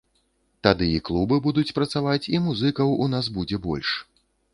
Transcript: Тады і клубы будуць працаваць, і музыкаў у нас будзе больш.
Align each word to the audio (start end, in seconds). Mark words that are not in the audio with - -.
Тады 0.67 0.85
і 0.93 1.01
клубы 1.09 1.37
будуць 1.47 1.75
працаваць, 1.79 2.29
і 2.35 2.39
музыкаў 2.47 2.95
у 3.05 3.11
нас 3.15 3.25
будзе 3.37 3.61
больш. 3.67 3.93